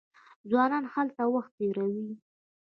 [0.49, 2.09] ځوانان هلته وخت تیروي.